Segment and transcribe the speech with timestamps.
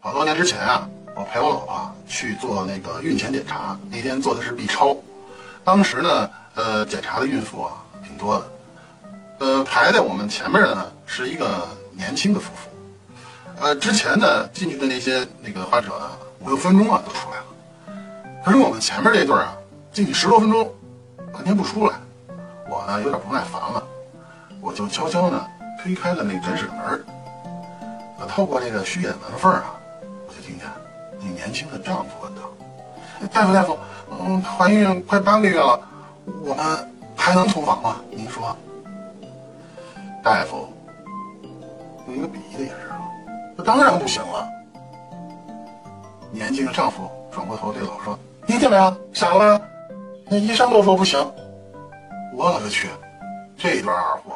[0.00, 4.96] 好多年之前啊，我陪我老婆去做那个孕前检查，那天做的是 B 超。
[5.64, 7.72] 当时呢，呃，检查的孕妇啊
[8.04, 8.46] 挺多的，
[9.40, 12.70] 呃，排在我们前面的呢是一个年轻的夫妇，
[13.60, 16.10] 呃，之前呢进去的那些那个患者呢
[16.40, 17.44] 五六分钟啊就出来了，
[18.44, 19.56] 可是我们前面这对啊
[19.92, 20.72] 进去十多分钟，
[21.32, 21.94] 半天不出来，
[22.68, 23.82] 我呢有点不耐烦了，
[24.60, 25.44] 我就悄悄呢
[25.82, 27.04] 推开了那诊室的门，
[28.18, 29.74] 我透过这个虚掩门缝啊，
[30.26, 30.66] 我就听见
[31.20, 32.42] 那年轻的丈夫问道
[33.32, 33.78] ：“大夫大夫，
[34.10, 35.80] 嗯，怀孕快八个月了，
[36.42, 37.96] 我们还能同房吗？
[38.10, 38.56] 您说？”
[40.24, 40.68] 大夫
[42.06, 42.90] 用一个鄙夷的眼神
[43.56, 44.48] ：“那当然不行了。”
[46.32, 48.96] 年轻的丈夫转过头对老说：“听见没有？
[49.12, 49.64] 傻了吧？
[50.28, 51.18] 那医生都说不行。”
[52.34, 52.88] 我勒个去！
[53.56, 54.35] 这段二货